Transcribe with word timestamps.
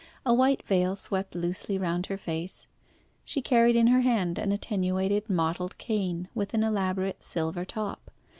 A 0.25 0.33
white 0.33 0.63
veil 0.65 0.95
swept 0.95 1.35
loosely 1.35 1.77
round 1.77 2.07
her 2.07 2.17
face; 2.17 2.65
she 3.23 3.39
carried 3.39 3.75
in 3.75 3.85
her 3.85 4.01
hand 4.01 4.39
an 4.39 4.51
attenuated 4.51 5.29
mottled 5.29 5.77
cane, 5.77 6.27
with 6.33 6.55
an 6.55 6.63
elaborate 6.63 7.21
silver 7.21 7.65
top. 7.65 8.09